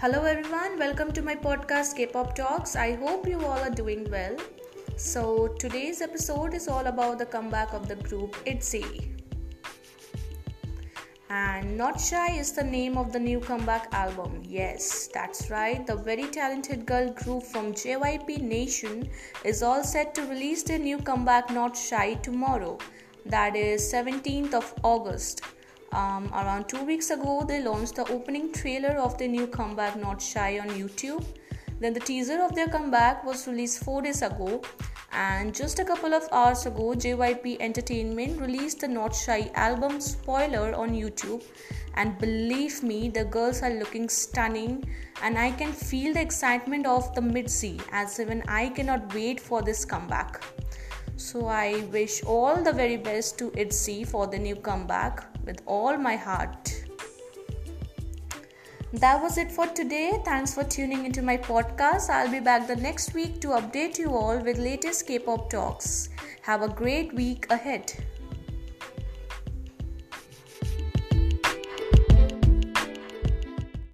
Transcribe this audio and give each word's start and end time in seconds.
Hello, 0.00 0.24
everyone. 0.24 0.78
Welcome 0.78 1.12
to 1.12 1.20
my 1.20 1.34
podcast 1.34 1.94
K 1.94 2.06
pop 2.06 2.34
Talks. 2.34 2.74
I 2.74 2.94
hope 3.00 3.26
you 3.28 3.38
all 3.44 3.58
are 3.64 3.74
doing 3.80 4.06
well. 4.10 4.34
So, 4.96 5.48
today's 5.58 6.00
episode 6.00 6.54
is 6.54 6.68
all 6.68 6.86
about 6.86 7.18
the 7.18 7.26
comeback 7.26 7.74
of 7.74 7.86
the 7.86 7.96
group 7.96 8.34
ITZY. 8.46 9.10
And 11.28 11.76
Not 11.76 12.00
Shy 12.00 12.30
is 12.38 12.52
the 12.52 12.64
name 12.64 12.96
of 12.96 13.12
the 13.12 13.20
new 13.20 13.40
comeback 13.40 13.92
album. 13.92 14.40
Yes, 14.42 15.10
that's 15.12 15.50
right. 15.50 15.86
The 15.86 15.96
very 15.96 16.28
talented 16.28 16.86
girl 16.86 17.12
group 17.12 17.42
from 17.42 17.74
JYP 17.74 18.40
Nation 18.40 19.06
is 19.44 19.62
all 19.62 19.84
set 19.84 20.14
to 20.14 20.22
release 20.22 20.62
their 20.62 20.78
new 20.78 20.96
comeback 20.96 21.50
Not 21.50 21.76
Shy 21.76 22.14
tomorrow. 22.14 22.78
That 23.26 23.54
is 23.54 23.92
17th 23.92 24.54
of 24.54 24.74
August. 24.82 25.42
Um, 25.92 26.30
around 26.32 26.68
two 26.68 26.84
weeks 26.84 27.10
ago, 27.10 27.44
they 27.46 27.62
launched 27.62 27.96
the 27.96 28.08
opening 28.10 28.52
trailer 28.52 28.96
of 28.98 29.18
their 29.18 29.28
new 29.28 29.46
comeback, 29.46 29.96
Not 29.96 30.22
Shy, 30.22 30.58
on 30.60 30.68
YouTube. 30.68 31.24
Then 31.80 31.94
the 31.94 32.00
teaser 32.00 32.40
of 32.42 32.54
their 32.54 32.68
comeback 32.68 33.24
was 33.24 33.48
released 33.48 33.82
four 33.82 34.02
days 34.02 34.22
ago, 34.22 34.62
and 35.12 35.54
just 35.54 35.78
a 35.78 35.84
couple 35.84 36.14
of 36.14 36.28
hours 36.30 36.66
ago, 36.66 36.94
JYP 36.94 37.56
Entertainment 37.58 38.40
released 38.40 38.80
the 38.80 38.88
Not 38.88 39.14
Shy 39.14 39.50
album 39.54 40.00
spoiler 40.00 40.74
on 40.74 40.90
YouTube. 40.90 41.42
And 41.94 42.16
believe 42.18 42.82
me, 42.82 43.08
the 43.08 43.24
girls 43.24 43.62
are 43.62 43.72
looking 43.72 44.08
stunning, 44.08 44.84
and 45.22 45.36
I 45.36 45.50
can 45.50 45.72
feel 45.72 46.14
the 46.14 46.20
excitement 46.20 46.86
of 46.86 47.12
the 47.14 47.22
MIDZY 47.22 47.80
as 47.90 48.20
even 48.20 48.44
I 48.46 48.68
cannot 48.68 49.12
wait 49.12 49.40
for 49.40 49.60
this 49.60 49.84
comeback. 49.84 50.44
So 51.20 51.46
I 51.46 51.84
wish 51.92 52.22
all 52.24 52.62
the 52.64 52.72
very 52.72 52.96
best 52.96 53.38
to 53.38 53.50
ITZY 53.50 54.06
for 54.06 54.26
the 54.26 54.38
new 54.38 54.56
comeback 54.56 55.22
with 55.44 55.60
all 55.66 55.98
my 55.98 56.16
heart. 56.16 56.74
That 58.94 59.22
was 59.22 59.36
it 59.36 59.52
for 59.52 59.66
today. 59.66 60.22
Thanks 60.24 60.54
for 60.54 60.64
tuning 60.64 61.04
into 61.04 61.20
my 61.20 61.36
podcast. 61.36 62.08
I'll 62.08 62.30
be 62.30 62.40
back 62.40 62.66
the 62.66 62.74
next 62.74 63.12
week 63.12 63.38
to 63.42 63.48
update 63.48 63.98
you 63.98 64.14
all 64.14 64.38
with 64.38 64.58
latest 64.58 65.06
K-pop 65.06 65.50
talks. 65.50 66.08
Have 66.40 66.62
a 66.62 66.68
great 66.68 67.14
week 67.14 67.46
ahead. 67.50 67.92